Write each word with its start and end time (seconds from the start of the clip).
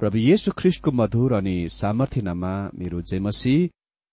प्रभु 0.00 0.18
येशु 0.18 0.50
ख्रिष्टको 0.58 0.90
मधुर 0.92 1.32
अनि 1.34 1.54
सामर्थ्यनामा 1.70 2.50
मेरो 2.78 3.00
जयमसी 3.10 3.54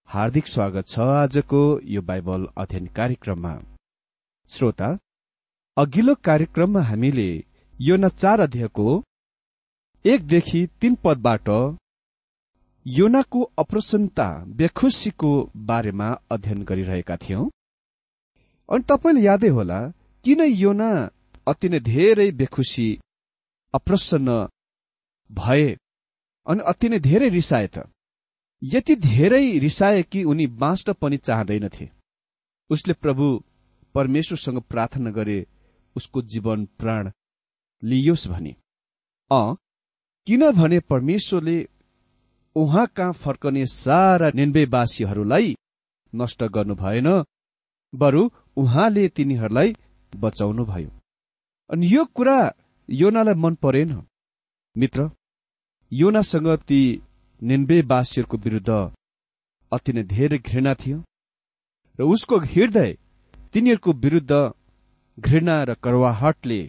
हार्दिक 0.09 0.47
स्वागत 0.47 0.87
छ 0.87 0.99
आजको 1.15 1.61
यो 1.95 2.01
बाइबल 2.01 2.47
अध्ययन 2.57 2.85
कार्यक्रममा। 2.95 3.51
श्रोता 4.49 4.89
अघिल्लो 5.77 6.15
कार्यक्रममा 6.23 6.81
हामीले 6.81 7.27
यो 7.79 7.95
न 7.97 8.09
चार 8.15 8.39
अध्यायको 8.47 8.87
एकदेखि 10.05 10.65
तीन 10.81 10.95
पदबाट 11.03 11.49
योनाको 12.85 13.41
अप्रसन्नता 13.59 14.27
बेखुसीको 14.57 15.31
बारेमा 15.69 16.09
अध्ययन 16.31 16.63
गरिरहेका 16.63 17.17
थियौं। 17.17 17.45
अनि 18.69 18.87
तपाईँले 18.89 19.25
यादै 19.27 19.53
होला 19.59 19.79
किन 20.25 20.41
योना 20.63 20.91
अति 21.47 21.69
नै 21.69 21.85
धेरै 21.93 22.29
बेखुसी 22.41 22.89
अप्रसन्न 23.73 24.41
भए। 25.31 25.77
अनि 26.47 26.63
अति 26.67 26.89
नै 26.89 26.99
धेरै 26.99 27.29
रिसाए 27.29 27.67
त। 27.67 27.87
यति 28.61 28.95
धेरै 28.95 29.59
रिसाए 29.59 30.03
कि 30.03 30.23
उनी 30.23 30.47
बाँच्न 30.61 30.93
पनि 30.93 31.17
चाहँदैनथे। 31.17 31.89
उसले 32.69 32.93
प्रभु 32.93 33.25
परमेश्वरसँग 33.95 34.61
प्रार्थना 34.61 35.11
गरे 35.11 35.45
उसको 35.95 36.21
जीवन 36.21 36.65
प्राण 36.79 37.11
लियोस् 37.83 38.27
भने। 38.27 38.55
अ 39.31 39.41
किनभने 40.27 40.79
परमेश्वरले 40.79 41.57
उहाँ 42.55 42.85
कहाँ 42.87 43.13
फर्कने 43.13 43.65
सारा 43.65 44.31
निन्वेवासीहरूलाई 44.35 45.55
नष्ट 46.13 46.43
गर्नु 46.43 46.75
भएन 46.75 47.09
बरु 47.93 48.29
उहाँले 48.57 49.07
तिनीहरूलाई 49.09 49.75
बचाउनुभयो 50.13 50.91
अनि 51.69 51.95
यो 51.95 52.05
कुरा 52.05 52.37
योनालाई 52.89 53.33
मन 53.33 53.55
परेन। 53.55 53.91
मित्र 54.75 55.09
योनासँग 55.91 56.47
ती 56.67 56.81
निन्वेवासीहरूको 57.41 58.37
विरूद्ध 58.37 58.71
अति 59.71 59.93
नै 59.93 60.03
धेरै 60.03 60.37
घृणा 60.39 60.73
थियो 60.75 60.97
र 61.99 62.03
उसको 62.03 62.37
हृदय 62.45 62.91
तिनीहरूको 63.53 63.91
विरूद्ध 63.93 64.33
घृणा 65.17 65.55
र 65.63 65.73
करवाहटले 65.83 66.59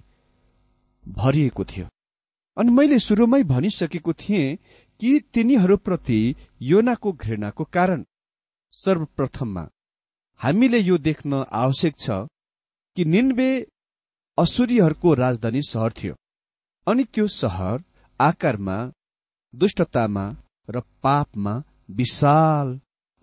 भरिएको 1.04 1.64
थियो। 1.64 1.86
अनि 2.56 2.70
मैले 2.72 2.98
सुरुमै 2.98 3.42
भनिसकेको 3.44 4.12
थिएँ 4.12 4.56
कि 5.00 5.10
तिनीहरूप्रति 5.34 6.20
योनाको 6.62 7.12
घृणाको 7.12 7.64
कारण 7.72 8.04
सर्वप्रथममा 8.74 9.64
हामीले 10.40 10.78
यो 10.78 10.98
देख्न 10.98 11.44
आवश्यक 11.54 11.98
छ 11.98 12.10
कि 12.96 13.04
निन्वे 13.04 13.50
असुरीहरूको 14.38 15.14
राजधानी 15.14 15.62
सहर 15.62 15.92
थियो 15.92 16.14
अनि 16.86 17.04
त्यो 17.04 17.26
सहर 17.32 17.82
आकारमा 18.20 18.76
दुष्टतामा 19.54 20.24
र 20.70 20.80
पापमा 21.02 21.52
विशाल 21.90 22.68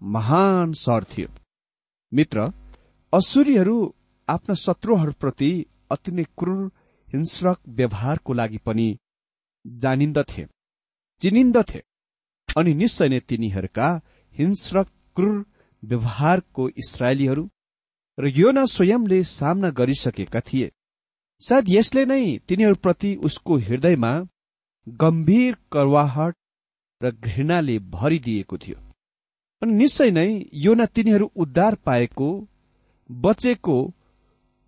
महान 0.01 0.73
सहर 0.73 1.03
थियो। 1.03 1.29
मित्र 2.11 2.39
असुरीहरू 3.13 3.77
आफ्ना 4.27 4.55
शत्रुहरूप्रति 4.55 5.51
अति 5.91 6.11
नै 6.11 6.23
क्रूर 6.37 6.65
हिंस्रक 7.07 7.59
व्यवहारको 7.69 8.33
लागि 8.33 8.57
पनि 8.65 8.87
जानिन्दथे 9.65 10.45
चिनिन्दथे 11.21 11.81
अनि 12.49 12.73
निश्चय 12.73 13.09
नै 13.09 13.19
तिनीहरूका 13.19 13.89
हिंस्रक 14.35 14.87
क्रूर 15.15 15.39
व्यवहारको 15.83 16.69
इसरायलीहरू 16.81 17.49
र 18.17 18.27
योना 18.37 18.65
स्वयंले 18.65 19.23
सामना 19.23 19.69
गरिसकेका 19.69 20.41
थिए। 20.41 20.71
सायद 21.41 21.65
यसले 21.69 22.05
नै 22.05 22.37
तिनीहरूप्रति 22.47 23.15
उसको 23.25 23.57
हृदयमा 23.57 24.13
गम्भीर 24.87 25.55
करवाहट 25.71 26.35
र 27.01 27.11
घृणाले 27.11 27.77
भरिदिएको 27.79 28.57
थियो। 28.57 28.77
अनि 29.61 29.73
निश्चय 29.73 30.11
नै 30.11 30.27
योना 30.63 30.85
तिनीहरू 30.85 31.31
उद्धार 31.35 31.75
पाएको 31.85 32.29
बचेको 33.09 33.77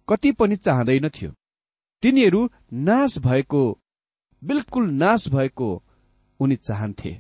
कति 0.08 0.32
पनि 0.32 0.56
चाहँदैनथ्यो 0.56 1.32
तिनीहरू 2.04 2.42
नाश 2.90 3.18
भएको 3.20 3.64
बिल्कुल 4.42 4.90
नाश 4.94 5.28
भएको 5.30 5.70
उनी 6.40 6.56
चाहन्थे। 6.58 7.12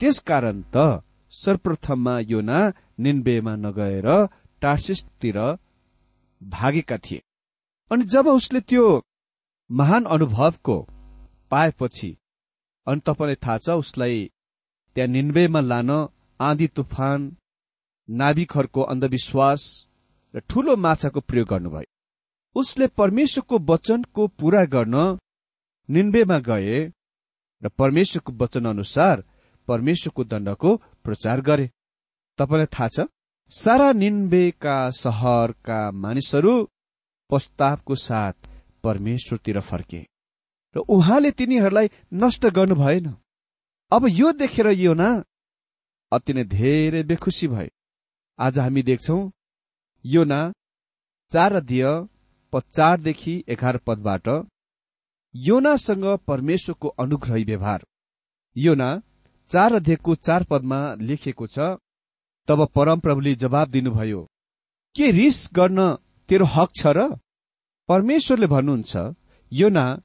त्यसकारण 0.00 0.62
त 0.74 1.02
सर्वप्रथममा 1.32 2.18
योना 2.20 2.60
निन्बेमा 2.98 3.54
नगएर 3.56 4.08
टार्सिसतिर 4.62 5.38
भागेका 6.42 6.96
थिए। 6.98 7.22
अनि 7.90 8.04
जब 8.04 8.26
उसले 8.28 8.60
त्यो 8.60 8.86
महान 9.70 10.04
अनुभवको 10.04 10.76
पाएपछि 11.50 12.10
अनि 12.86 13.00
तपाईँलाई 13.06 13.38
थाहा 13.44 13.58
छ 13.58 13.78
उसलाई 13.82 14.30
त्यहाँ 14.96 15.08
निन्वेमा 15.08 15.60
लान 15.60 15.90
आँधी 16.40 16.66
तुफान 16.76 17.18
नाविकहरूको 18.08 18.82
अन्धविश्वास 18.92 19.62
र 20.34 20.40
ठूलो 20.50 20.76
माछाको 20.76 21.20
प्रयोग 21.20 21.48
गर्नुभयो। 21.48 21.90
उसले 22.56 22.86
परमेश्वरको 23.00 23.58
वचनको 23.70 24.26
पूरा 24.38 24.64
गर्न 24.74 24.96
निन्वेमा 25.88 26.38
गए 26.48 26.78
र 27.62 27.68
परमेश्वरको 27.78 28.32
वचन 28.40 28.64
अनुसार 28.64 29.24
परमेश्वरको 29.68 30.24
दण्डको 30.24 30.76
प्रचार 31.04 31.40
गरे। 31.40 31.70
तपाईँलाई 32.38 32.66
थाहा 32.74 32.88
छ 32.88 33.06
सारा 33.52 33.92
निन्वेका 33.92 34.78
सहरका 34.94 35.80
मानिसहरू 36.02 36.54
प्रस्तावको 37.30 37.94
साथ 37.94 38.48
परमेश्वरतिर 38.84 39.60
फर्के। 39.60 40.00
र 40.74 40.78
उहाँले 40.88 41.30
तिनीहरूलाई 41.30 41.88
नष्ट 42.14 42.46
गर्नु 42.46 42.74
भएन। 42.74 43.06
अब 43.92 44.06
यो 44.10 44.32
देखेर 44.32 44.68
यो 44.68 44.94
न 44.94 45.22
अति 46.12 46.32
नै 46.34 46.44
धेरै 46.46 47.02
बेखुसी 47.02 47.48
भए। 47.48 47.68
आज 48.38 48.58
हामी 48.58 48.82
देख्छौ 48.82 49.18
यो 50.04 50.24
न 50.24 50.52
चार 51.32 51.54
अध्यय 51.54 51.84
चारदेखि 52.52 53.34
एघार 53.48 53.76
पदबाट 53.86 54.28
योनासँग 55.34 56.04
परमेश्वरको 56.26 56.88
अनुग्रही 56.98 57.44
व्यवहार। 57.44 57.84
योना 58.56 58.88
चार 59.50 59.74
अध्ययको 59.74 60.14
चार 60.16 60.44
पदमा 60.50 60.80
लेखिएको 61.00 61.46
छ 61.46 61.58
तब 62.48 62.66
परमप्रभुले 62.74 63.34
जवाब 63.34 63.68
दिनुभयो 63.68 64.22
के 64.94 65.10
रिस 65.10 65.38
गर्न 65.54 65.78
तेरो 66.28 66.46
हक 66.46 66.70
छ 66.74 66.86
र? 66.86 66.98
परमेश्वरले 67.88 68.46
भन्नुहुन्छ 68.46 68.96
यो 69.52 69.68
न 69.68 70.02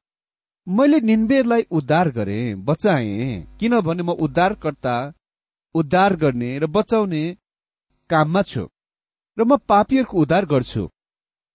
मैले 0.67 0.99
निन्वेलाई 0.99 1.61
उद्धार 1.71 2.09
गरे 2.11 2.39
बचाए 2.67 3.47
किनभने 3.59 4.03
म 4.03 4.11
उद्धारकर्ता 4.25 4.95
उद्धार 5.75 6.15
गर्ने 6.15 6.57
र 6.59 6.67
बचाउने 6.67 7.21
काममा 8.09 8.41
छु 8.41 8.63
र 9.37 9.43
म 9.43 9.57
पापीहरूको 9.69 10.21
उद्धार 10.21 10.45
गर्छु। 10.45 10.89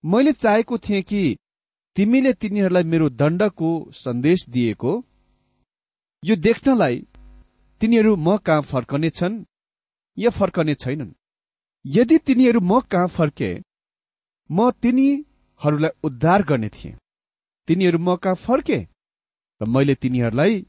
मैले 0.04 0.32
चाहेको 0.32 0.78
थिएँ 0.78 1.02
कि 1.02 1.22
तिमीले 1.96 2.32
तिनीहरूलाई 2.32 2.84
मेरो 2.84 3.08
दण्डको 3.10 3.70
सन्देश 3.92 4.48
दिएको। 4.48 4.92
यो 6.22 6.36
देख्नलाई 6.36 6.96
तिनीहरू 7.80 8.14
म 8.16 8.36
कहाँ 8.36 8.62
फर्कने 8.62 9.10
छन्? 9.10 9.44
या 10.18 10.30
फर्कने 10.30 10.74
छैनन्? 10.74 11.10
यदि 11.84 12.18
तिनीहरू 12.18 12.60
म 12.60 12.80
कहाँ 12.90 13.08
फर्के 13.08 13.50
म 14.50 14.70
तिनीहरूलाई 14.82 15.90
उद्धार 16.04 16.42
गर्ने 16.42 16.68
थिएँ। 16.68 16.94
तिनीहरू 17.68 17.98
म 17.98 18.16
कहाँ 18.16 18.34
फर्के? 18.36 18.80
र 19.60 19.68
मैले 19.68 19.94
तिनीहरूलाई 19.94 20.64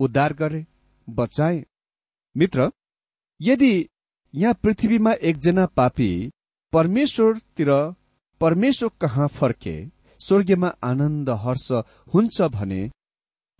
उद्धार 0.00 0.32
गरे 0.34 0.64
बचाए। 1.08 1.64
मित्र 2.36 2.70
यदि 3.40 3.74
यहाँ 4.34 4.54
पृथ्वीमा 4.62 5.12
एकजना 5.22 5.66
पापी 5.76 6.10
परमेश्वरतिर 6.72 7.70
परमेश्वर 8.40 8.90
कहाँ 9.00 9.28
फर्के 9.30 9.76
स्वर्गीयमा 10.20 10.68
आनन्द 10.82 11.30
हर्ष 11.44 11.70
हुन्छ 12.14 12.40
भने 12.52 12.80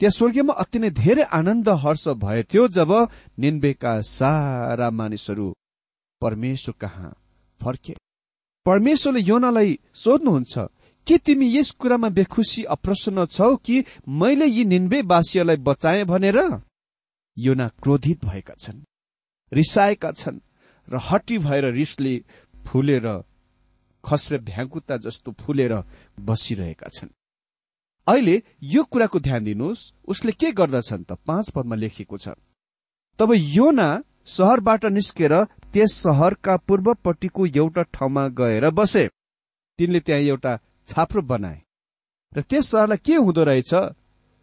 त्यस 0.00 0.16
स्वर्गीयमा 0.18 0.52
अति 0.62 0.78
नै 0.78 0.90
धेरै 0.90 1.22
आनन्द 1.38 1.68
हर्ष 1.82 2.06
भएथ्यो 2.22 2.66
जब 2.68 2.92
निन्बेका 3.38 4.00
सारा 4.08 4.90
मानिसहरू 4.90 5.52
परमेश्वर 6.22 6.74
कहाँ 6.80 7.12
फर्के। 7.60 7.94
परमेश्वरले 8.66 9.20
योनालाई 9.20 9.78
सोध्नुहुन्छ 9.94 10.58
के 11.06 11.18
तिमी 11.18 11.46
यस 11.56 11.70
कुरामा 11.80 12.08
बेखुसी 12.08 12.62
अप्रसन्न 12.74 13.26
छौ 13.26 13.54
कि 13.56 13.84
मैले 14.08 14.46
यी 14.46 14.64
निन्बेवासीहरूलाई 14.64 15.56
बचाएँ 15.56 16.04
भनेर? 16.04 16.38
योना 17.36 17.68
क्रोधित 17.82 18.24
भएका 18.24 18.54
छन् 18.54 18.80
रिसाएका 19.52 20.12
छन् 20.12 20.38
र 20.88 20.98
हटी 21.10 21.38
भएर 21.38 21.64
रिसले 21.72 22.14
फुलेर 22.66 23.06
खस्रे 24.04 24.38
भ्याङ्कुता 24.38 24.96
जस्तो 24.96 25.32
फुलेर 25.40 25.72
बसिरहेका 26.20 26.88
छन्। 26.88 27.08
अहिले 28.06 28.42
यो 28.64 28.82
कुराको 28.84 29.18
ध्यान 29.20 29.44
दिनुहोस् 29.44 29.92
उसले 30.08 30.32
के 30.32 30.50
गर्दछन् 30.52 31.04
त 31.04 31.18
पाँच 31.26 31.50
पदमा 31.50 31.76
लेखिएको 31.76 32.18
छ। 32.18 32.28
तब 33.18 33.32
योना 33.34 33.88
सहरबाट 34.26 34.84
निस्केर 34.86 35.34
त्यस 35.72 35.92
सहरका 35.94 36.56
पूर्वपट्टिको 36.66 37.46
एउटा 37.46 37.82
ठाउँमा 37.94 38.26
गएर 38.38 38.70
बसे। 38.70 39.08
तिनले 39.78 40.00
त्यहाँ 40.00 40.20
एउटा 40.22 40.58
छाप्रो 40.88 41.22
बनाए। 41.22 41.62
र 42.32 42.40
त्यस 42.40 42.70
सहरलाई 42.70 42.96
के 42.96 43.14
हुँदो 43.16 43.44
रहेछ 43.44 43.74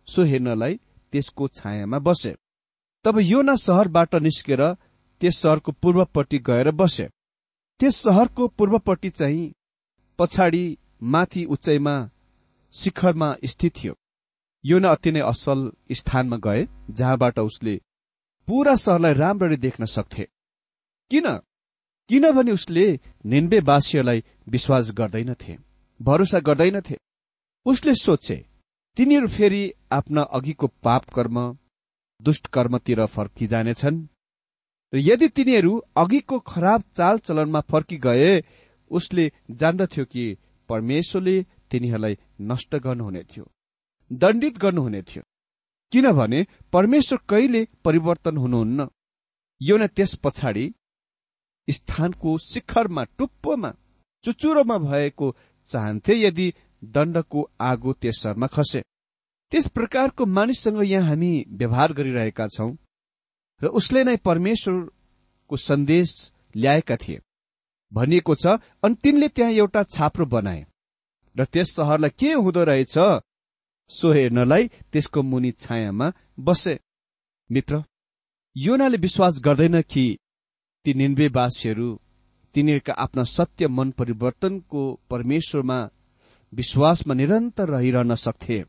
सो 0.07 0.23
हेर्नलाई 0.23 0.79
त्यसको 1.11 1.47
छायामा 1.47 1.99
बसे। 1.99 2.35
तब 3.05 3.19
योना 3.19 3.55
सहरबाट 3.55 4.15
निस्केर 4.15 4.61
त्यस 5.21 5.37
सहरको 5.37 5.71
पूर्वपट्टि 5.71 6.39
गएर 6.39 6.71
बसे। 6.71 7.09
त्यस 7.79 7.95
सहरको 7.95 8.47
पूर्वपट्टि 8.47 9.09
चाहिँ 9.09 9.53
पछाडि 10.19 10.77
माथि 11.03 11.45
उचाइमा 11.45 11.95
शिखरमा 12.73 13.35
स्थित 13.45 13.75
थियो। 13.75 13.93
योना 14.63 14.89
अति 14.91 15.11
नै 15.11 15.21
असल 15.21 15.71
स्थानमा 15.91 16.37
गए 16.37 16.67
जहाँबाट 16.89 17.39
उसले 17.39 17.75
पूरा 18.47 18.75
सहरलाई 18.75 19.13
राम्ररी 19.13 19.57
देख्न 19.57 19.85
सक्थे। 19.85 20.27
किन? 21.11 21.27
किनभने 22.09 22.51
उसले 22.51 22.99
निन्बेवासीहरूलाई 23.25 24.23
विश्वास 24.47 24.91
गर्दैनथे। 24.91 25.68
भरोसा 25.99 26.39
गर्दैनथे। 26.39 26.97
उसले 27.65 27.93
सोचे 27.95 28.35
तिनीहरू 28.97 29.27
फेरि 29.27 29.63
आफ्ना 29.91 30.21
अघिको 30.31 30.67
पाप 30.83 31.09
कर्म 31.09 31.37
दुष्ट 32.19 32.47
कर्मतिर 32.47 33.05
फर्किजानेछन्। 33.05 34.05
र 34.93 34.97
यदि 34.99 35.27
तिनीहरू 35.29 35.71
अघिको 35.97 36.39
खराब 36.41 36.83
चाल 36.95 37.17
चलनमा 37.19 37.61
फर्की 37.61 37.97
गए 37.97 38.31
उसले 38.91 39.31
जान्दथ्यो 39.51 40.05
कि 40.05 40.25
परमेश्वरले 40.69 41.35
तिनीहरूलाई 41.71 42.17
नष्ट 42.41 42.75
गर्नुहुने 42.75 43.23
थियो 43.23 43.45
दण्डित 44.11 44.57
गर्नुहुने 44.57 45.01
थियो। 45.01 45.23
किनभने 45.91 46.39
परमेश्वर 46.73 47.19
कहिले 47.29 47.61
परिवर्तन 47.85 48.37
हुनुहुन्न? 48.37 48.87
यो 49.61 49.77
नै 49.77 49.87
त्यस 49.87 50.15
पछाडि 50.23 50.65
स्थानको 51.67 52.37
शिखरमा 52.43 53.03
टुप्पोमा 53.17 53.71
चुचुरोमा 54.23 54.77
भएको 54.77 55.27
चाहन्थे 55.71 56.13
यदि 56.15 56.47
दण्डको 56.83 57.49
आगो 57.61 57.93
त्यस 58.01 58.23
खसे। 58.53 58.81
त्यस 59.51 59.67
प्रकारको 59.75 60.25
मानिससँग 60.27 60.81
यहाँ 60.83 61.07
हामी 61.07 61.31
व्यवहार 61.59 61.93
गरिरहेका 61.93 62.47
छौं 62.47 62.71
र 63.61 63.67
उसले 63.79 64.03
नै 64.03 64.15
परमेश्वरको 64.25 65.55
सन्देश 65.59 66.09
ल्याएका 66.55 66.95
थिए। 66.97 67.19
भनिएको 67.91 68.35
छ 68.35 68.59
अनि 68.83 68.95
तिनले 69.03 69.27
त्यहाँ 69.29 69.51
एउटा 69.53 69.83
छाप्रो 69.95 70.25
बनाए 70.25 70.65
र 71.35 71.45
त्यस 71.45 71.75
सहरलाई 71.75 72.09
के 72.19 72.31
हुँदो 72.33 72.63
रहेछ 72.63 72.95
सो 73.89 74.11
हेर्नलाई 74.13 74.67
त्यसको 74.91 75.21
मुनि 75.23 75.51
छायामा 75.59 76.11
बसे। 76.39 76.79
मित्र 77.49 77.83
योनाले 78.55 78.97
विश्वास 78.97 79.39
गर्दैन 79.45 79.81
कि 79.81 80.05
ती 80.85 80.93
निन्वेवासीहरू 80.93 81.89
तिनीहरूका 82.53 82.93
आफ्ना 82.93 83.23
सत्य 83.23 83.67
मन 83.67 83.91
परिवर्तनको 83.91 84.81
परमेश्वरमा 85.09 85.79
विश्वासमा 86.53 87.13
निरन्तर 87.13 87.69
रहिरहन 87.69 88.15
सक्थे। 88.15 88.63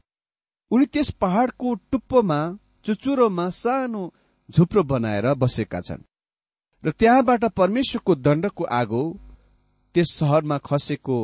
उनी 0.71 0.87
त्यस 0.87 1.11
पहाड़को 1.21 1.75
टुप्पोमा 1.91 2.41
चुचुरोमा 2.85 3.49
सानो 3.51 4.03
झुप्रो 4.51 4.83
बनाएर 4.83 5.27
बसेका 5.35 5.81
छन्। 5.81 6.03
र 6.85 6.91
त्यहाँबाट 6.91 7.45
परमेश्वरको 7.45 8.15
दण्डको 8.17 8.65
आगो 8.65 9.03
त्यस 9.95 10.13
सहरमा 10.13 10.59
खसेको 10.59 11.19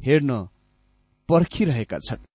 हेर्न 0.00 0.30
पर्खिरहेका 1.28 1.98
छन्। 1.98 2.26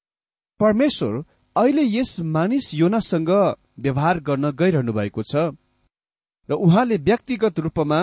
परमेश्वर 0.59 1.23
अहिले 1.55 1.83
यस 1.83 2.19
मानिस 2.35 2.73
योनासँग 2.73 3.29
व्यवहार 3.79 4.19
गर्न 4.19 4.51
गइरहनु 4.51 4.93
भएको 4.93 5.23
छ 5.23 5.35
र 6.49 6.53
उहाँले 6.55 6.97
व्यक्तिगत 6.97 7.59
रूपमा 7.59 7.99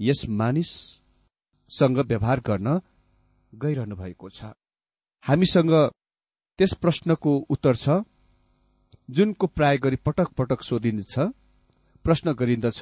यस 0.00 0.24
मानिससँग 0.30 1.98
व्यवहार 1.98 2.40
गर्न 2.40 2.80
गइरहनु 3.52 3.96
भएको 3.96 4.28
छ। 4.28 4.52
हामीसँग 5.24 5.72
त्यस 6.58 6.72
प्रश्नको 6.74 7.36
उत्तर 7.50 7.76
छ 7.76 8.02
जुनको 9.08 9.46
प्राय 9.46 9.78
गरी 9.78 9.96
पटक 9.96 10.28
पटक 10.38 10.62
सोधिन्छ 10.62 11.18
प्रश्न 12.04 12.32
गरिन्दछ 12.32 12.80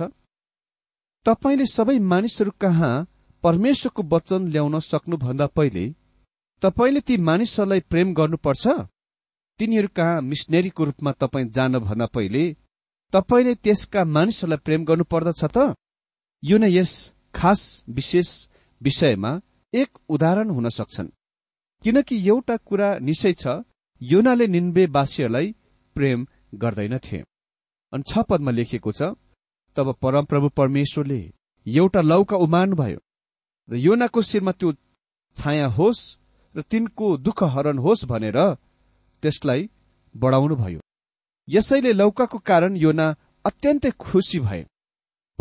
तपाईँले 1.26 1.66
सबै 1.66 1.98
मानिसहरू 2.12 2.50
कहाँ 2.60 2.94
परमेश्वरको 3.44 4.02
वचन 4.12 4.48
ल्याउन 4.48 4.78
सक्नुभन्दा 4.82 5.46
पहिले 5.46 5.84
तपाईँले 6.62 7.00
ती 7.00 7.16
मानिसहरूलाई 7.20 7.80
प्रेम 7.90 8.14
गर्नुपर्छ? 8.14 8.64
तिनीहरू 9.60 9.88
कहाँ 9.96 10.20
मिसनेरीको 10.22 10.84
रूपमा 10.84 11.12
तपाईँ 11.12 11.48
जानुभन्दा 11.50 12.06
पहिले 12.06 12.44
तपाईँले 13.12 13.54
त्यसका 13.54 14.04
मानिसहरूलाई 14.06 14.64
प्रेम 14.64 14.84
गर्नुपर्दछ 14.84 15.42
त? 15.46 15.74
यो 16.42 16.58
नै 16.58 16.70
यस 16.72 16.92
खास 17.34 17.60
विशेष 17.88 18.28
विषयमा 18.80 19.30
एक 19.72 19.98
उदाहरण 20.08 20.50
हुन 20.50 20.68
सक्छन्। 20.68 21.08
किनकि 21.82 22.16
एउटा 22.28 22.56
कुरा 22.68 22.88
निश्चय 23.08 23.32
छ 23.42 23.44
योनाले 24.00 24.46
निन्वेवासीहरूलाई 24.46 25.54
प्रेम 25.96 26.26
गर्दैनथे 26.62 27.18
अनि 27.92 28.02
छ 28.10 28.24
पदमा 28.28 28.50
लेखिएको 28.50 28.92
छ 28.92 29.14
तब 29.76 29.94
परमप्रभु 30.02 30.48
परमेश्वरले 30.58 31.20
एउटा 31.66 32.00
लौका 32.02 32.36
उमार्नुभयो 32.46 33.00
र 33.68 33.76
योनाको 33.76 34.22
शिरमा 34.30 34.52
त्यो 34.52 34.72
छाया 35.36 35.66
होस् 35.78 36.02
र 36.54 36.62
तिनको 36.70 37.06
दुःख 37.26 37.42
हरण 37.54 37.78
होस् 37.78 38.04
भनेर 38.06 38.38
त्यसलाई 39.22 39.68
बढाउनुभयो 40.14 40.80
यसैले 41.48 41.92
लौकाको 41.92 42.38
कारण 42.50 42.76
योना 42.76 43.06
अत्यन्तै 43.44 43.90
खुसी 44.04 44.38
भए। 44.40 44.62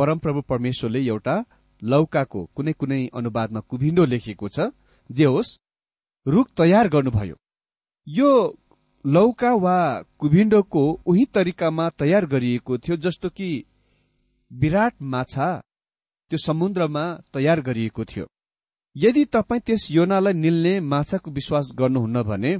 परमप्रभु 0.01 0.41
परमेश्वरले 0.49 1.01
एउटा 1.07 1.35
लौकाको 1.81 2.45
कुनै 2.55 2.73
कुनै 2.79 3.01
अनुवादमा 3.19 3.59
कुभिन्डो 3.69 4.05
लेखिएको 4.05 4.49
छ 4.55 4.71
जे 5.09 5.25
होस् 5.25 5.57
रुख 6.25 6.49
तयार 6.57 6.87
गर्नुभयो। 6.89 7.35
यो 8.07 8.29
लौका 9.05 9.51
वा 9.55 9.77
कुभिन्डोको 10.19 10.83
उही 11.05 11.25
तरिकामा 11.33 11.89
तयार 11.99 12.25
गरिएको 12.25 12.77
थियो 12.77 12.95
जस्तो 13.05 13.29
कि 13.29 13.49
विराट 14.51 14.93
माछा 15.13 15.47
त्यो 16.31 16.37
समुद्रमा 16.37 17.03
तयार 17.33 17.61
गरिएको 17.61 18.05
थियो। 18.05 18.25
यदि 18.95 19.23
तपाईँ 19.25 19.61
त्यस 19.65 19.87
योनालाई 19.91 20.33
निल्ने 20.33 20.79
माछाको 20.93 21.31
विश्वास 21.31 21.71
गर्नुहुन्न 21.79 22.23
भने 22.23 22.57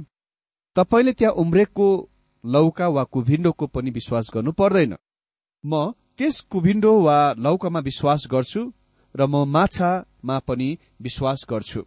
तपाईँले 0.76 1.12
त्यहाँ 1.12 1.34
उम्रेको 1.34 1.88
लौका 2.44 2.88
वा 2.88 3.04
कुभिन्डोको 3.14 3.66
पनि 3.66 3.90
विश्वास 3.90 4.30
गर्नु 4.34 4.52
पर्दैन। 4.52 4.96
म 5.64 5.92
त्यस 6.22 6.40
कुभिन्डो 6.50 6.90
वा 7.02 7.18
लौकामा 7.34 7.80
विश्वास 7.80 8.24
गर्छु 8.30 8.60
र 9.14 9.26
म 9.26 9.42
माछामा 9.54 10.36
पनि 10.46 10.68
विश्वास 11.02 11.40
गर्छु 11.50 11.80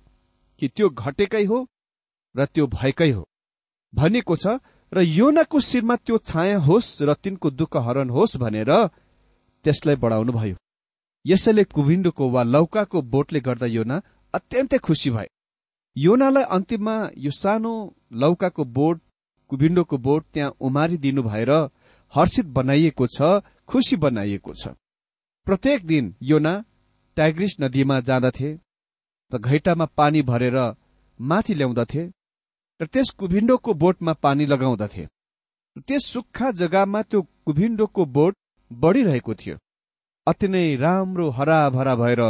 कि 0.61 0.67
त्यो 0.75 0.89
घटेकै 0.91 1.43
हो 1.45 1.59
र 2.35 2.45
त्यो 2.53 2.65
भएकै 2.67 3.11
हो। 3.11 3.23
भनेको 3.93 4.35
छ 4.35 4.59
र 4.91 4.97
योनाको 5.09 5.59
शिरमा 5.59 5.95
त्यो 5.95 6.17
छाया 6.27 6.57
होस् 6.67 6.89
र 7.07 7.13
तिनको 7.23 7.49
दुःख 7.51 7.77
हरण 7.87 8.09
होस् 8.09 8.35
भनेर 8.43 8.71
त्यसलाई 9.65 9.95
बढाउनु 10.03 10.31
भयो 10.35 10.55
यसैले 11.25 11.63
कुभिन्डोको 11.71 12.29
वा 12.29 12.43
लौकाको 12.43 13.01
बोटले 13.15 13.39
गर्दा 13.39 13.71
योना 13.77 14.03
अत्यन्तै 14.33 14.83
खुसी 14.83 15.09
भए। 15.15 15.27
योनालाई 15.95 16.43
अन्तिममा 16.55 16.97
यो 17.23 17.31
सानो 17.31 17.73
लौकाको 18.19 18.63
बोट 18.77 18.99
कुभिन्डोको 19.51 19.97
बोट 19.97 20.21
त्यहाँ 20.33 20.55
उमारिदिनु 20.59 21.23
भएर 21.23 21.51
हर्षित 22.13 22.45
बनाइएको 22.57 23.07
छ 23.07 23.39
खुसी 23.69 23.95
बनाइएको 23.95 24.53
छ। 24.53 24.67
प्रत्येक 25.47 25.85
दिन 25.85 26.15
योना 26.21 26.53
टाइग्रिस 27.17 27.59
नदीमा 27.61 27.99
जाँदथे 27.99 28.49
र 29.31 29.37
घैटामा 29.37 29.85
पानी 29.97 30.21
भरेर 30.21 30.57
माथि 31.19 31.53
ल्याउँदथे 31.53 32.03
र 32.79 32.85
त्यस 32.85 33.09
कुभिन्डोको 33.09 33.73
बोटमा 33.73 34.13
पानी 34.13 34.45
लगाउँदथे। 34.45 35.05
त्यस 35.87 36.05
सुक्खा 36.05 36.51
जग्गामा 36.51 37.01
त्यो 37.01 37.21
कुभिन्डोको 37.45 38.05
बोट 38.05 38.35
बढ़िरहेको 38.71 39.33
थियो। 39.35 39.57
अति 40.27 40.47
नै 40.47 40.75
राम्रो 40.75 41.29
हराभरा 41.29 41.95
भएर 41.95 42.21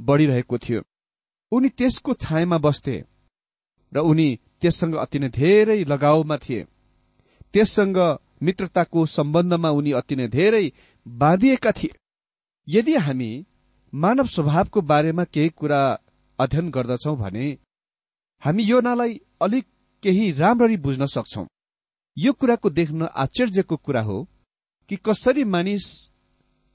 बढ़िरहेको 0.00 0.58
थियो। 0.58 0.82
उनी 1.52 1.68
त्यसको 1.68 2.14
छायामा 2.14 2.58
बस्थे 2.58 2.96
र 3.92 3.98
उनी 4.00 4.28
त्यससँग 4.60 4.94
अति 4.94 5.18
नै 5.18 5.28
धेरै 5.28 5.84
लगाउमा 5.84 6.36
थिए। 6.36 6.66
त्यससँग 7.52 7.98
मित्रताको 8.42 9.04
सम्बन्धमा 9.06 9.70
उनी 9.70 9.92
अति 9.92 10.16
नै 10.16 10.28
धेरै 10.28 10.72
बाँधिएका 11.06 11.72
थिए। 11.72 11.96
यदि 12.68 12.94
हामी 12.96 13.30
मानव 13.92 14.26
स्वभावको 14.26 14.80
बारेमा 14.80 15.24
केही 15.24 15.48
कुरा 15.48 15.80
अध्ययन 16.38 16.70
गर्दछौ 16.70 17.14
भने 17.16 17.46
हामी 18.42 18.62
योनालाई 18.62 19.20
अलिक 19.42 19.66
केही 20.02 20.30
राम्ररी 20.32 20.76
बुझ्न 20.76 21.06
सक्छौ। 21.06 21.46
यो 22.16 22.32
कुराको 22.32 22.70
देख्न 22.70 23.08
आश्चर्यको 23.16 23.76
कुरा 23.76 24.02
हो 24.02 24.18
कि 24.90 24.96
कसरी 24.96 25.44
मानिस 25.44 25.86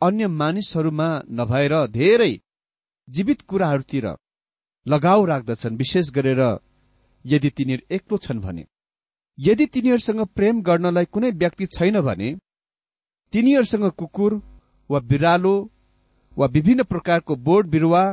अन्य 0.01 0.27
मानिसहरूमा 0.27 1.07
नभएर 1.31 1.75
धेरै 1.87 2.33
जीवित 3.07 3.41
कुराहरूतिर 3.41 4.07
लगाव 4.85 5.25
राख्दछन् 5.25 5.77
विशेष 5.77 6.09
गरेर 6.11 6.41
यदि 7.25 7.49
तिनीहरू 7.49 7.95
एक्लो 7.95 8.17
छन् 8.17 8.39
भने। 8.39 8.65
यदि 9.39 9.65
तिनीहरूसँग 9.65 10.25
प्रेम 10.27 10.61
गर्नलाई 10.61 11.05
कुनै 11.05 11.31
व्यक्ति 11.31 11.65
छैन 11.65 12.01
भने 12.01 12.29
तिनीहरूसँग 13.33 13.89
कुकुर 13.91 14.33
वा 14.89 14.99
बिरालो 14.99 15.55
वा 16.37 16.47
विभिन्न 16.47 16.83
प्रकारको 16.83 17.35
बोर्ड 17.35 17.67
बिरुवा 17.67 18.03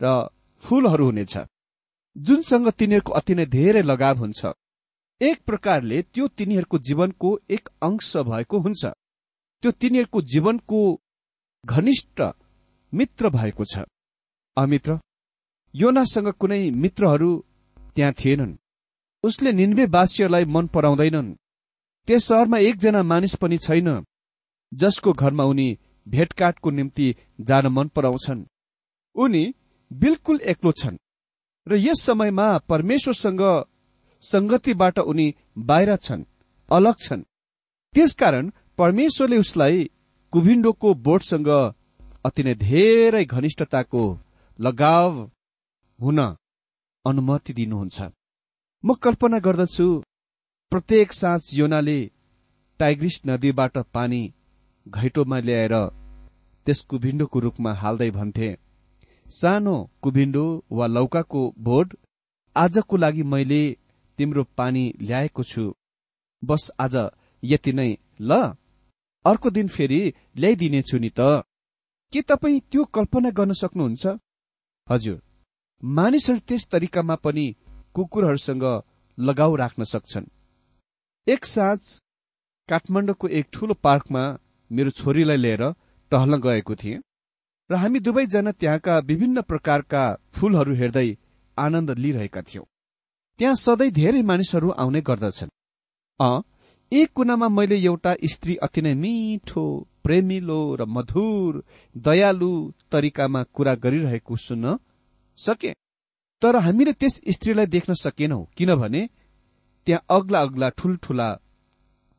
र 0.00 0.14
फूलहरू 0.62 1.04
हुनेछ 1.04 1.36
जुनसँग 2.16 2.68
तिनीहरूको 2.70 3.12
अति 3.12 3.34
नै 3.34 3.46
धेरै 3.46 3.82
लगाव 3.82 4.16
हुन्छ। 4.18 4.46
एक 5.20 5.38
प्रकारले 5.46 6.02
त्यो 6.02 6.28
तिनीहरूको 6.28 6.78
जीवनको 6.78 7.28
एक 7.50 7.68
अंश 7.82 8.16
भएको 8.16 8.58
हुन्छ। 8.58 8.84
त्यो 9.62 9.70
तिनीहरूको 9.72 10.20
जीवनको 10.22 10.80
घनिष्ठ 11.64 12.22
मित्र 12.92 13.28
भएको 13.28 13.64
छ। 13.64 13.84
अमित्र 14.56 14.98
योनासँग 15.74 16.28
कुनै 16.32 16.70
मित्रहरू 16.70 17.30
त्यहाँ 17.96 18.12
थिएनन्। 18.12 18.56
उसले 19.24 19.52
निन्वेवासीहरूलाई 19.52 20.44
मन 20.44 20.66
पराउँदैनन्। 20.66 21.34
त्यस 22.08 22.24
सहरमा 22.24 22.58
एकजना 22.58 23.02
मानिस 23.02 23.34
पनि 23.34 23.58
छैन 23.58 23.88
जसको 24.72 25.12
घरमा 25.12 25.44
उनी 25.44 25.68
भेटकाटको 26.06 26.70
निम्ति 26.70 27.14
जान 27.40 27.66
मन 27.66 27.88
पराउँछन्। 27.88 28.46
उनी 29.16 29.44
बिल्कुल 29.90 30.40
एक्लो 30.52 30.72
छन् 30.72 30.96
र 31.66 31.76
यस 31.76 32.02
समयमा 32.02 32.46
परमेश्वरसँग 32.70 33.42
संगतिबाट 34.22 34.98
उनी 35.00 35.34
बाहिर 35.58 35.96
छन् 35.96 36.24
अलग 36.68 36.96
छन्। 36.98 37.22
त्यसकारण 37.94 38.50
परमेश्वरले 38.78 39.36
उसलाई 39.38 39.90
कुभिन्डोको 40.32 40.94
बोटसँग 41.06 41.48
अति 42.24 42.42
नै 42.42 42.54
धेरै 42.54 43.24
घनिष्ठताको 43.24 44.02
लगाव 44.58 45.12
हुन 45.98 46.18
अनुमति 47.04 47.52
दिनुहुन्छ। 47.52 47.98
म 48.84 48.94
कल्पना 48.94 49.38
गर्दछु 49.38 49.86
प्रत्येक 50.72 51.12
साँझ 51.12 51.42
योनाले 51.54 51.98
टाइग्रिस 52.80 53.20
नदीबाट 53.26 53.78
पानी 53.94 54.20
घैटोमा 54.86 55.38
ल्याएर 55.38 55.74
त्यस 56.66 56.80
कुभिन्डोको 56.90 57.40
रूखमा 57.40 57.72
हाल्दै 57.74 58.10
भन्थे 58.10 58.50
सानो 59.26 59.74
कुभिन्डो 60.02 60.44
वा 60.70 60.86
लौकाको 60.86 61.42
बोट 61.58 61.96
आजको 62.56 62.96
लागि 62.96 63.22
मैले 63.32 63.62
तिम्रो 64.18 64.44
पानी 64.56 64.84
ल्याएको 65.02 65.42
छु। 65.42 65.64
बस 66.42 66.70
आज 66.80 66.96
यति 67.42 67.72
नै। 67.72 67.90
ल 68.20 68.30
अर्को 69.24 69.50
दिन 69.50 69.68
फेरि 69.68 70.00
ल्याइदिनेछु 70.36 70.98
नि 70.98 71.10
त। 71.10 71.42
के 72.12 72.22
तपाईँ 72.22 72.60
त्यो 72.70 72.84
कल्पना 72.94 73.30
गर्न 73.30 73.52
सक्नुहुन्छ? 73.52 74.06
हजुर। 74.86 75.22
मानिसहरू 75.82 76.38
त्यस 76.48 76.68
तरिकामा 76.68 77.16
पनि 77.16 77.46
कुकुरहरूसँग 77.98 78.64
लगाउ 79.18 79.54
राख्न 79.56 79.84
सक्छन्। 79.84 80.26
एक 81.26 81.44
साँझ 81.46 81.80
काठमाडौँको 82.68 83.28
एक 83.28 83.46
ठूलो 83.52 83.74
पार्कमा 83.82 84.22
मेरो 84.70 84.90
छोरीलाई 84.90 85.36
लिएर 85.36 85.62
टहल्न 86.12 86.40
गएको 86.40 86.74
थिएँ 86.74 87.00
र 87.70 87.74
हामी 87.74 88.00
दुवैजना 88.00 88.52
त्यहाँका 88.52 88.98
विभिन्न 89.08 89.42
प्रकारका 89.42 90.02
फूलहरू 90.34 90.74
हेर्दै 90.74 91.08
आनन्द 91.58 91.90
लिइरहेका 91.98 92.42
थियौं। 92.42 92.64
त्यहाँ 93.40 93.54
सधैँ 93.54 93.90
धेरै 93.90 94.22
मानिसहरू 94.22 94.70
आउने 94.82 95.00
गर्दछन्। 95.00 95.50
अ 96.20 96.30
एक 96.92 97.12
कुनामा 97.12 97.48
मैले 97.48 97.76
एउटा 97.82 98.14
स्त्री 98.24 98.54
अति 98.56 98.82
नै 98.82 98.94
मिठो 98.94 99.64
प्रेमिलो 100.04 100.60
र 100.74 100.84
मधुर 100.88 101.62
दयालु 101.96 102.52
तरिकामा 102.92 103.42
कुरा 103.54 103.74
गरिरहेको 103.74 104.36
सुन्न 104.36 104.78
सके। 105.38 105.72
तर 106.42 106.56
हामीले 106.56 106.92
त्यस 106.92 107.14
स्त्रीलाई 107.34 107.66
देख्न 107.66 107.94
सकेनौ 107.94 108.40
किनभने 108.56 109.02
त्यहाँ 109.86 110.04
अग्ला 110.16 110.40
अग्ला 110.40 110.68
ठूल्ठूला 110.78 111.28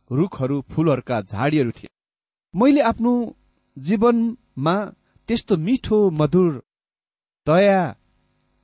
रूखहरू 0.09 0.61
फूलहरूका 0.71 1.21
झाडीहरू 1.21 1.71
थिए। 1.71 1.89
मैले 2.53 2.81
आफ्नो 2.81 3.11
जीवनमा 3.77 4.75
त्यस्तो 5.29 5.57
मिठो 5.57 5.97
मधुर 6.19 6.51
दया 7.47 7.81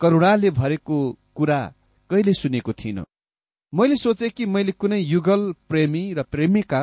करुणाले 0.01 0.49
भरेको 0.51 0.97
कुरा 1.35 1.59
कहिले 2.09 2.33
सुनेको 2.33 2.73
थिइनँ। 2.73 3.05
मैले 3.73 3.95
सोचे 3.95 4.29
कि 4.29 4.45
मैले 4.45 4.71
कुनै 4.71 4.99
युगल 4.99 5.41
प्रेमी 5.69 6.03
र 6.13 6.23
प्रेमिका 6.33 6.81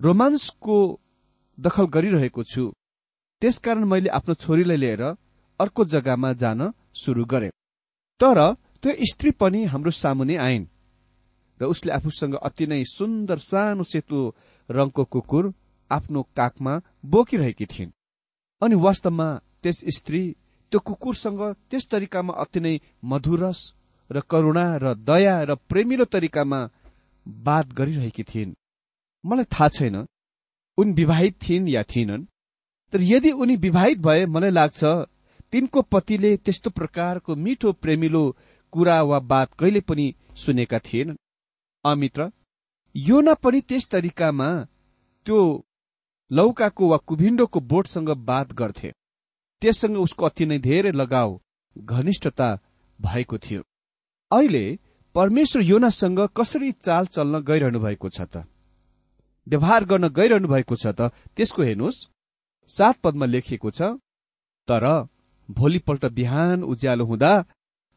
रोमान्सको 0.00 0.76
दखल 1.58 1.86
गरिरहेको 1.86 2.42
छु। 2.44 2.64
त्यसकारण 3.42 3.84
मैले 3.84 4.08
आफ्नो 4.18 4.34
छोरीलाई 4.34 4.76
लिएर 4.76 5.02
अर्को 5.60 5.84
जग्गामा 5.84 6.32
जान 6.32 6.60
सुरु 6.94 7.24
गरे। 7.24 7.50
तर 8.20 8.38
त्यो 8.82 8.92
स्त्री 9.10 9.30
पनि 9.40 9.64
हाम्रो 9.64 9.90
सामुने 9.92 10.36
आइन् 10.36 10.66
र 11.60 11.64
उसले 11.64 11.92
आफूसँग 11.92 12.34
अति 12.42 12.66
नै 12.66 12.82
सुन्दर 12.88 13.38
सानो 13.40 13.82
सेतो 13.84 14.20
रङको 14.68 15.04
कुकुर 15.04 15.52
आफ्नो 15.90 16.22
काखमा 16.36 16.74
बोकिरहेकी 17.04 17.66
थिइन्। 17.66 17.90
अनि 18.62 18.74
वास्तवमा 18.74 19.28
त्यस 19.62 19.78
स्त्री 19.96 20.22
त्यो 20.72 20.80
कुकुरसँग 20.80 21.40
त्यस 21.70 21.86
तरिकामा 21.90 22.32
अति 22.34 22.60
नै 22.60 22.74
मधुरस 23.04 23.60
र 24.10 24.20
करुणा 24.30 24.66
र 24.82 24.94
दया 25.08 25.36
र 25.42 25.54
प्रेमिलो 25.70 26.04
तरिकामा 26.04 26.60
बात 27.26 27.66
गरिरहेकी 27.72 28.22
थिइन्। 28.24 28.56
मलाई 29.24 29.44
थाहा 29.44 29.68
छैन 29.68 29.96
उनी 30.78 30.92
विवाहित 30.92 31.34
थिइन् 31.42 31.68
या 31.68 31.82
थिएनन् 31.82 32.24
तर 32.92 33.00
यदि 33.02 33.30
उनी 33.32 33.56
विवाहित 33.56 33.98
भए 33.98 34.26
मलाई 34.26 34.50
लाग्छ 34.50 34.80
तिनको 35.52 35.82
पतिले 35.82 36.36
त्यस्तो 36.36 36.70
प्रकारको 36.70 37.34
मिठो 37.36 37.72
प्रेमिलो 37.72 38.24
कुरा 38.72 39.00
वा 39.02 39.18
बात 39.32 39.54
कहिले 39.54 39.80
पनि 39.80 40.14
सुनेका 40.36 40.78
थिएनन् 40.78 41.16
अमित्र 41.84 42.30
योना 42.94 43.34
पनि 43.34 43.60
त्यस 43.60 43.88
तरिकामा 43.88 44.48
त्यो 45.26 45.38
लौकाको 46.30 46.88
वा 46.88 46.96
कुभिण्डोको 46.96 47.60
बोटसँग 47.60 48.10
बात 48.28 48.52
गर्थे। 48.52 48.92
त्यससँग 49.62 49.96
उसको 49.98 50.26
अति 50.26 50.46
नै 50.46 50.58
धेरै 50.58 50.92
लगाव 50.92 51.40
घनिष्ठता 51.76 52.48
भएको 52.98 53.38
थियो। 53.38 53.62
अहिले 54.30 54.78
परमेश्वर 55.14 55.62
योनासँग 55.62 56.20
कसरी 56.36 56.72
चाल 56.72 57.06
चल्न 57.06 57.40
गइरहनु 57.40 57.80
भएको 57.80 58.08
छ 58.08 58.20
त? 58.22 58.44
व्यवहार 59.46 59.84
गर्न 59.84 60.08
गइरहनु 60.08 60.48
भएको 60.48 60.76
छ 60.76 60.86
त? 60.86 61.12
त्यसको 61.36 61.62
हेर्नुहोस्। 61.62 62.06
सात 62.68 62.96
पदमा 63.04 63.26
लेखिएको 63.26 63.70
छ 63.70 63.82
तर 64.68 64.84
भोलिपल्ट 65.58 66.04
बिहान 66.18 66.62
उज्यालो 66.72 67.04
हुँदा 67.04 67.32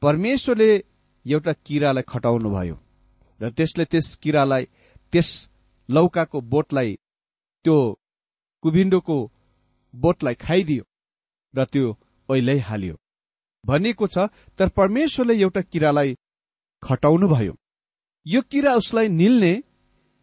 परमेश्वरले 0.02 0.72
एउटा 1.26 1.54
किरालाई 1.66 2.04
खटाउनु 2.12 2.50
भयो 2.56 2.76
र 3.40 3.50
त्यसले 3.58 3.86
त्यस 3.92 4.08
किरालाई 4.24 4.64
त्यस 5.12 5.30
लौकाको 5.90 6.42
बोटलाई 6.54 6.94
त्यो 7.66 7.78
कुभिन्डोको 8.64 9.18
बोटलाई 9.94 10.36
खाइदियो 10.46 10.84
र 11.54 11.66
त्यो 11.74 11.88
ओइलै 12.30 12.58
हाल्यो। 12.70 12.96
भनिएको 13.64 14.08
छ 14.08 14.18
तर 14.58 14.68
परमेश्वरले 14.80 15.34
एउटा 15.42 15.62
किरालाई 15.72 16.16
खटाउनु 16.84 17.28
भयो 17.28 17.54
यो 18.26 18.42
किरा 18.52 18.74
उसलाई 18.82 19.08
निल्ने 19.22 19.54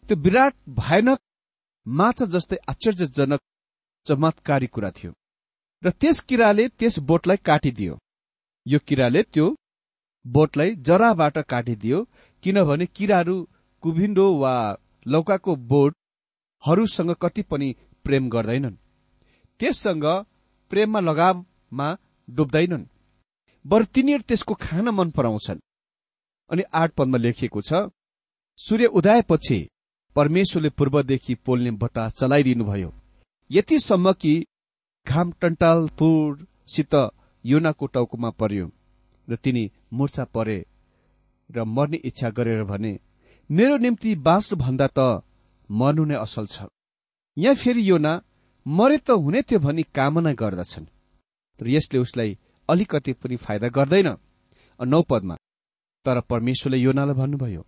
त्यो 0.09 0.17
विराट 0.25 0.55
भयानक 0.79 1.19
माछा 1.87 2.27
जस्तै 2.35 2.57
आश्चर्यजनक 2.71 3.41
चमत्कारी 4.07 4.67
कुरा 4.75 4.91
थियो। 4.99 5.13
र 5.83 5.91
त्यस 5.91 6.21
किराले 6.29 6.69
त्यस 6.69 6.99
बोटलाई 7.09 7.37
काटिदियो। 7.45 7.99
यो 8.67 8.79
किराले 8.89 9.23
त्यो 9.23 9.47
बोटलाई 10.25 10.75
जराबाट 10.87 11.39
काटिदियो 11.53 11.99
किनभने 12.43 12.87
किराहरू 12.97 13.37
कुभिन्डो 13.83 14.27
वा 14.39 14.55
लौकाको 15.07 15.57
बोटहरूसँग 15.73 17.11
कति 17.23 17.43
पनि 17.51 17.75
प्रेम 18.05 18.29
गर्दैनन्। 18.29 18.77
त्यससँग 19.61 20.05
प्रेममा 20.71 21.01
लगावमा 21.01 21.89
डुब्दैनन्। 22.29 22.85
बर 23.65 23.85
तिनीहरू 23.85 24.23
त्यसको 24.29 24.55
खान 24.55 24.89
मन 24.89 25.11
पराउँछन्। 25.11 25.61
अनि 26.51 26.63
आठ 26.75 26.91
पदमा 26.95 27.19
लेखिएको 27.19 27.61
छ 27.63 27.91
सूर्य 28.59 28.87
उदयपछि 28.99 29.59
परमेश्वरले 30.17 30.71
पूर्वदेखि 30.71 31.35
पोल्ने 31.45 31.71
बतास 31.83 32.19
चलाइदिनुभयो। 32.19 32.91
यतिसम्म 33.51 34.13
कि 34.13 34.35
घाम 35.07 35.31
टन्टालपुरसित 35.41 36.95
योनाको 37.45 37.87
टाउकोमा 37.95 38.31
पर्यो 38.41 38.67
र 39.29 39.37
तिनी 39.37 39.65
मुर्छा 39.93 40.25
परे 40.35 40.59
र 41.51 41.65
मर्ने 41.67 41.97
इच्छा 42.09 42.29
गरेर 42.37 42.63
भने 42.65 42.93
मेरो 43.51 43.77
निम्ति 43.77 44.15
बाँच्नु 44.27 44.57
भन्दा 44.65 44.87
त 44.99 45.23
मर्नु 45.71 46.05
नै 46.05 46.17
असल 46.17 46.47
छ। 46.47 46.69
यहाँ 47.37 47.55
फेरि 47.55 47.83
योना 47.89 48.13
मरे 48.67 48.99
त 48.99 49.11
हुने 49.25 49.43
थियो 49.43 49.59
भनी 49.61 49.83
कामना 49.97 50.33
गर्दछन् 50.43 50.87
तर 51.61 51.69
यसले 51.69 51.99
उसलाई 51.99 52.39
अलिकति 52.69 53.13
पनि 53.21 53.37
फाइदा 53.37 53.69
गर्दैन 53.77 54.09
नौ 54.81 55.03
पदमा 55.11 55.37
तर 56.07 56.21
परमेश्वरले 56.31 56.79
योनालाई 56.79 57.17
भन्नुभयो 57.21 57.63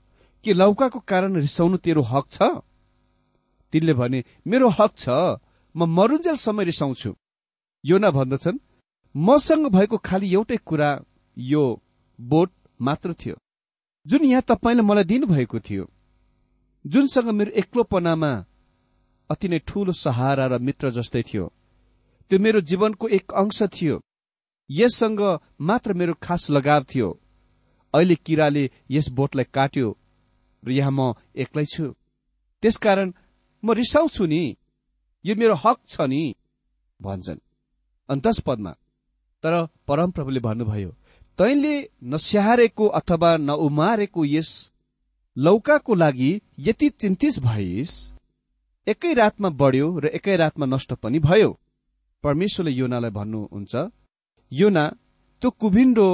कि 0.44 0.53
लौकाको 0.53 0.99
कारण 1.11 1.37
रिसाउनु 1.37 1.77
तेरो 1.85 2.03
हक 2.12 2.27
छ? 2.31 2.38
तिनले 3.73 3.94
भने 4.01 4.25
मेरो 4.47 4.68
हक 4.79 4.92
छ। 4.97 5.09
म 5.75 5.81
मरुन्जेलसम्म 5.90 6.61
रिसाउँछु। 6.70 7.11
योना 7.85 8.11
भन्दछन् 8.11 8.59
मसँग 9.14 9.66
भएको 9.66 9.97
खालि 9.99 10.33
एउटै 10.35 10.57
कुरा 10.66 10.90
यो 11.37 11.64
बोट 12.18 12.51
मात्र 12.81 13.12
थियो। 13.12 13.37
जुन 14.07 14.25
यहाँ 14.25 14.42
तपाईँले 14.42 14.83
मलाई 14.83 15.05
दिनुभएको 15.05 15.61
थियो 15.61 15.85
जुनसँग 16.85 17.29
मेरो 17.31 17.51
एक्लोपनामा 17.53 18.33
अति 19.31 19.49
नै 19.49 19.59
ठूलो 19.59 19.92
सहारा 19.97 20.47
र 20.47 20.59
मित्र 20.59 20.90
जस्तै 20.90 21.23
थियो 21.23 21.44
त्यो 22.31 22.38
मेरो 22.38 22.61
जीवनको 22.61 23.09
एक 23.09 23.33
अंश 23.33 23.62
थियो। 23.75 24.01
यससँग 24.70 25.20
मात्र 25.61 25.92
मेरो 25.92 26.14
खास 26.23 26.51
लगाव 26.51 26.85
थियो। 26.85 27.09
अहिले 27.94 28.14
किराले 28.16 28.64
यस 28.90 29.09
बोटलाई 29.09 29.44
काट्यो 29.55 29.88
र 30.62 30.70
यहाँ 30.70 30.92
म 30.92 31.14
एक्लै 31.37 31.64
छु। 31.64 31.87
त्यसकारण 32.62 33.12
म 33.62 33.73
रिसाउँछु 33.73 34.25
नि। 34.27 34.42
यो 35.25 35.35
मेरो 35.35 35.55
हक 35.55 35.79
छ 35.88 36.01
नि 36.03 36.23
भन्छन्। 37.01 37.43
अन्तस 38.09 38.38
पदमा 38.47 38.73
तर 39.45 39.55
परमप्रभुले 39.88 40.40
भन्नुभयो 40.40 40.90
तैले 41.38 41.75
नस्याहारेको 42.12 42.87
अथवा 42.99 43.37
नउमारेको 43.49 44.25
यस 44.25 44.51
लौकाको 45.37 45.95
लागि 45.95 46.31
यति 46.67 46.88
चिन्तित 47.01 47.38
भइस 47.45 47.93
एकै 48.87 49.12
रातमा 49.14 49.49
बढ्यो 49.61 49.87
र 49.99 50.07
एकै 50.19 50.37
रातमा 50.37 50.67
नष्ट 50.67 50.93
पनि 51.03 51.19
भयो। 51.19 51.51
परमेश्वरले 52.25 52.73
योनालाई 52.73 53.11
भन्नुहुन्छ 53.11 53.75
योना 54.53 54.85
त्यो 55.43 55.51
कुभिन्डो 55.61 56.09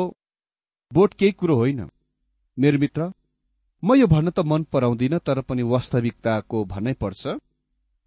बोट 0.93 1.15
केही 1.15 1.33
कुरो 1.33 1.55
होइन। 1.57 1.81
मेरो 2.59 2.79
मित्र 2.79 3.11
म 3.83 3.95
यो 3.95 4.07
भन्न 4.07 4.31
त 4.31 4.41
मन 4.51 4.63
पराउँदिन 4.73 5.19
तर 5.27 5.41
पनि 5.49 5.63
वास्तविकताको 5.73 6.65
भन्नै 6.73 6.95
पर्छ। 7.03 7.23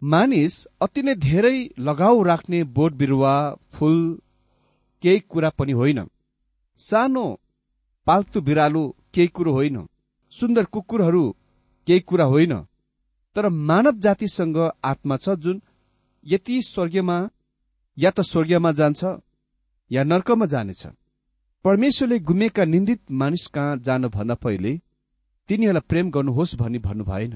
मानिस 0.04 0.54
अति 0.80 1.02
नै 1.02 1.14
धेरै 1.14 1.56
लगाउ 1.78 2.22
राख्ने 2.22 2.58
बोट 2.76 2.92
बिरुवा 2.92 3.34
फूल 3.72 3.98
केही 5.02 5.20
कुरा 5.30 5.50
पनि 5.50 5.72
होइन। 5.72 6.00
सानो 6.80 7.24
पाल्तु 8.06 8.40
बिरालो 8.40 8.82
केही 9.14 9.28
कुरो 9.28 9.52
होइन। 9.52 9.76
सुन्दर 10.32 10.64
कुकुरहरू 10.64 11.24
केही 11.86 12.00
कुरा 12.00 12.24
होइन। 12.24 12.54
तर 13.36 13.48
मानव 13.48 13.94
जातिसँग 13.98 14.58
आत्मा 14.84 15.16
छ 15.16 15.36
जुन 15.36 15.62
यति 16.26 16.56
स्वर्गीयमा 16.62 17.16
या 17.96 18.10
त 18.10 18.20
स्वर्गीयमा 18.20 18.72
जान्छ 18.72 19.04
या 19.90 20.02
नर्कमा 20.02 20.46
जानेछ। 20.46 20.82
परमेश्वरले 21.64 22.18
गुमेका 22.18 22.64
निन्दित 22.64 23.00
मानिस 23.10 23.46
कहाँ 23.46 23.78
जानुभन्दा 23.78 24.34
पहिले 24.34 24.72
तिनीहरूलाई 25.48 25.88
प्रेम 25.88 26.10
गर्नुहोस् 26.10 26.56
भनी 26.56 26.78
भन्नु 26.78 27.04
भएन 27.04 27.34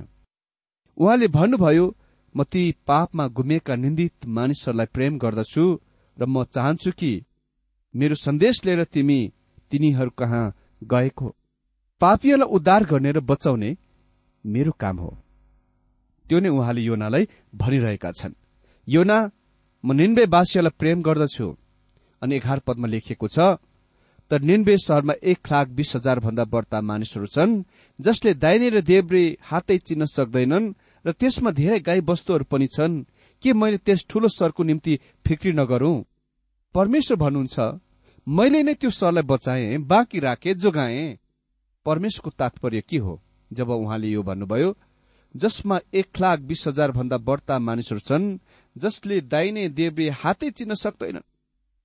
उहाँले 0.96 1.28
भन्नुभयो 1.28 1.86
म 2.34 2.44
ती 2.44 2.62
पापमा 2.86 3.26
गुमेका 3.28 3.74
निन्दित 3.74 4.26
मानिसहरूलाई 4.26 4.86
प्रेम 4.86 5.18
गर्दछु 5.18 5.64
र 6.16 6.26
म 6.26 6.44
चाहन्छु 6.44 6.90
कि 6.92 7.12
मेरो 7.94 8.14
सन्देश 8.14 8.64
लिएर 8.64 8.84
तिमी 8.84 9.20
तिनीहरू 9.70 10.10
कहाँ 10.10 10.44
गएको? 10.84 11.28
पापीहरूलाई 12.00 12.52
उद्धार 12.56 12.84
गर्ने 12.84 13.10
र 13.12 13.20
बचाउने 13.20 13.76
मेरो 14.44 14.72
काम 14.72 14.96
हो। 14.98 15.10
त्यो 16.26 16.38
नै 16.40 16.48
उहाँले 16.48 16.80
योनालाई 16.80 17.28
भनिरहेका 17.54 18.10
छन्। 18.12 18.38
योना 18.88 19.18
म 19.84 19.92
निन्वेवासीहरूलाई 19.92 20.78
प्रेम 20.78 21.02
गर्दछु। 21.02 21.46
अनि 22.22 22.36
एघार 22.36 22.58
पदमा 22.66 22.86
लेखिएको 22.88 23.28
छ 23.28 23.38
तर 24.30 24.40
निन्वे 24.40 24.76
शहरमा 24.78 25.14
एक 25.22 25.40
लाख 25.52 25.68
बीस 25.68 25.92
हजार 25.96 26.20
भन्दा 26.20 26.44
बढ्ता 26.44 26.80
मानिसहरू 26.80 27.26
छन् 27.26 27.62
जसले 27.98 28.34
दाहिने 28.34 28.68
र 28.68 28.80
देब्रे 28.80 29.22
हातै 29.42 29.78
चिन्न 29.78 30.04
सक्दैनन् 30.04 30.74
र 31.06 31.12
त्यसमा 31.12 31.50
धेरै 31.50 31.78
गाई 31.80 32.00
वस्तुहरू 32.00 32.44
पनि 32.44 32.66
छन्। 32.66 33.04
के 33.42 33.52
मैले 33.52 33.78
त्यस 33.78 34.06
ठूलो 34.10 34.28
सरको 34.28 34.62
निम्ति 34.64 34.98
फिक्री 35.26 35.52
नगरौं? 35.52 36.02
परमेश्वर 36.74 37.16
भन्नुहुन्छ 37.16 37.56
मैले 38.26 38.62
नै 38.62 38.74
त्यो 38.74 38.90
सरलाई 38.90 39.22
बचाए 39.22 39.76
बाँकी 39.90 40.18
राखे 40.20 40.54
जोगाए। 40.54 41.18
परमेश्वरको 41.86 42.30
तात्पर्य 42.38 42.80
के 42.80 42.98
हो? 42.98 43.20
जब 43.50 43.70
उहाँले 43.70 44.08
यो 44.08 44.22
भन्नुभयो 44.22 44.76
जसमा 45.34 45.78
एक 45.94 46.20
लाख 46.20 46.38
बीस 46.40 46.64
हजार 46.68 46.90
भन्दा 46.92 47.16
बढ्ता 47.18 47.58
मानिसहरू 47.58 48.00
छन् 48.00 48.26
जसले 48.76 49.20
दाइने 49.32 49.68
देब्रे 49.68 50.08
हातै 50.20 50.50
चिन्न 50.50 50.74
सक्दैनन् 50.74 51.28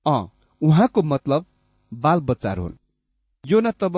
अ 0.05 0.15
उहाँको 0.61 1.01
मतलब 1.03 1.45
बाल 1.91 2.19
बच्चाहरू 2.19 2.63
हुन्। 2.63 2.77
यो 3.43 3.59
न 3.59 3.71
तब 3.71 3.95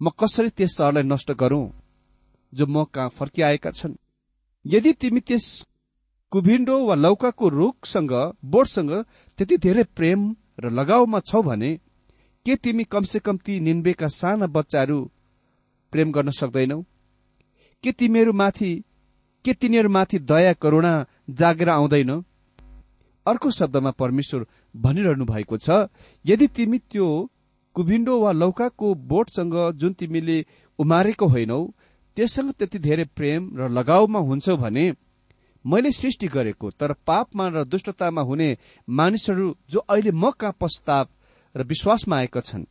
म 0.00 0.10
कसरी 0.20 0.50
त्यस 0.50 0.76
सहरलाई 0.76 1.02
नष्ट 1.02 1.30
गरौं 1.32 1.66
जो 2.52 2.66
म 2.66 2.84
कहाँ 2.84 3.08
फर्किआएका 3.08 3.70
छन्? 3.70 3.94
यदि 4.64 4.92
तिमी 4.92 5.20
त्यस 5.20 5.44
कुभिन्डो 6.32 6.76
वा 6.84 6.94
लौकाको 6.94 7.48
रुखसँग 7.48 8.12
बोटसँग 8.44 8.90
त्यति 9.38 9.56
धेरै 9.56 9.84
प्रेम 9.96 10.20
र 10.60 10.70
लगाउमा 10.70 11.20
छौ 11.20 11.42
भने 11.42 11.70
के 12.46 12.56
तिमी 12.56 12.84
कमसे 12.84 13.18
कम 13.18 13.36
ती 13.36 13.58
निन्बेका 13.60 14.06
साना 14.06 14.46
बच्चाहरू 14.46 14.98
प्रेम 15.92 16.12
गर्न 16.12 16.30
सक्दैनौ? 16.30 16.82
के 17.84 17.92
तिमीहरूमाथि 17.92 18.72
के 19.44 19.52
तिनीहरूमाथि 19.54 20.18
दया 20.18 20.52
करुणा 20.52 20.92
जागेर 21.30 21.68
आउँदैन? 21.68 22.10
अर्को 23.26 23.50
शब्दमा 23.50 23.90
परमेश्वर 23.90 24.46
भनिरहनु 24.76 25.24
भएको 25.24 25.56
छ 25.58 25.88
यदि 26.24 26.46
तिमी 26.48 26.78
त्यो 26.90 27.08
कुभिन्डो 27.76 28.20
वा 28.20 28.32
लौकाको 28.32 28.94
बोटसँग 29.10 29.54
जुन 29.76 29.92
तिमीले 29.92 30.38
उमारेको 30.78 31.26
होइनौ 31.26 31.60
त्यससँग 32.18 32.50
त्यति 32.50 32.78
धेरै 32.78 33.04
प्रेम 33.14 33.42
र 33.56 33.68
लगाउमा 33.70 34.18
हुन्छौ 34.18 34.56
भने 34.56 34.84
मैले 35.64 35.90
सृष्टि 35.92 36.26
गरेको 36.26 36.70
तर 36.70 36.92
पापमा 37.06 37.44
र 37.48 37.62
दुष्टतामा 37.64 38.22
हुने 38.22 38.48
मानिसहरू 38.88 39.46
जो 39.70 39.78
अहिले 39.86 40.10
म 40.12 40.30
कहाँ 40.30 40.56
पश्चाताप 40.60 41.08
र 41.54 41.62
विश्वासमा 41.64 42.16
आएका 42.16 42.40
छन् 42.40 42.64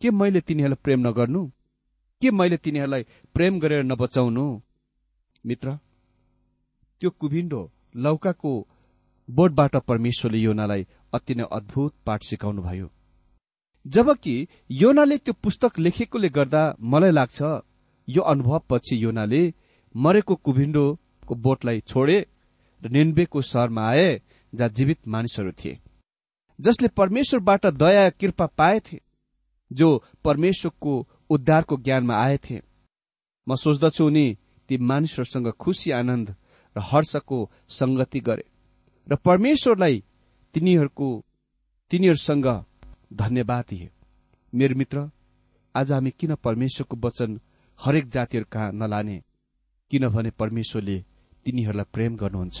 के 0.00 0.10
मैले 0.10 0.40
तिनीहरूलाई 0.40 0.80
प्रेम 0.84 1.00
नगर्नु? 1.08 1.42
के 2.22 2.30
मैले 2.30 2.56
तिनीहरूलाई 2.56 3.02
प्रेम 3.34 3.58
गरेर 3.60 3.84
नबचाउनु? 3.84 4.46
मित्र 5.46 5.76
त्यो 7.00 7.10
कुभिन्डो 7.10 7.60
लौकाको 7.96 8.52
बोटबाट 9.28 9.76
परमेश्वरले 9.88 10.38
योनालाई 10.38 10.86
अति 11.12 11.34
नै 11.34 11.44
अद्भुत 11.52 11.92
पाठ 12.06 12.20
सिकाउनुभयो। 12.22 12.88
जबकि 13.86 14.34
योनाले 14.70 15.18
त्यो 15.18 15.34
पुस्तक 15.42 15.78
लेखेकोले 15.78 16.28
गर्दा 16.28 16.62
मलाई 16.80 17.10
लाग्छ 17.10 17.42
यो 18.08 18.22
अनुभव 18.22 18.62
पछि 18.68 19.04
योनाले 19.04 19.54
मरेको 19.96 20.34
कुभिन्डोको 20.34 21.34
बोटलाई 21.34 21.80
छोडे 21.80 22.26
र 22.82 22.88
निन्बेको 22.88 23.40
सहरमा 23.40 23.88
आए 23.88 24.22
जहाँ 24.54 24.68
जीवित 24.68 25.08
मानिसहरू 25.08 25.52
थिए 25.52 25.78
जसले 26.60 26.88
परमेश्वरबाट 26.88 27.66
दया 27.66 28.10
कृपा 28.10 28.46
पाएथे 28.46 29.00
जो 29.72 30.04
परमेश्वरको 30.24 31.08
उद्धारको 31.30 31.76
ज्ञानमा 31.76 32.16
आएथे 32.16 32.60
म 33.46 33.54
सोच्दछु 33.54 34.06
उनी 34.06 34.26
ती 34.68 34.78
मानिसहरूसँग 34.78 35.50
खुसी 35.52 35.90
आनन्द 35.90 36.34
र 36.76 36.80
हर्षको 36.80 37.38
संगति 37.68 38.20
गरे 38.20 38.44
र 39.08 39.16
परमेश्वरलाई 39.16 40.04
तिनीहरूको 40.54 41.08
तिनीहरूसँग 41.90 42.46
धन्यवाद 43.12 43.64
दिए। 43.70 43.90
मेरो 44.54 44.74
मित्र 44.74 45.10
आज 45.74 45.92
हामी 45.92 46.10
किन 46.10 46.34
परमेश्वरको 46.34 46.96
वचन 46.96 47.40
हरेक 47.78 48.08
जातिहरू 48.08 48.46
कहाँ 48.52 48.70
नलाने 48.72 49.16
किनभने 49.90 50.30
परमेश्वरले 50.40 50.96
तिनीहरूलाई 51.44 51.90
प्रेम 51.92 52.16
गर्नुहुन्छ। 52.16 52.60